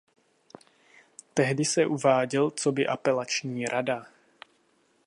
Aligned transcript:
Tehdy 1.33 1.65
se 1.65 1.85
uváděl 1.85 2.51
coby 2.51 2.87
apelační 2.87 3.65
rada. 3.65 4.05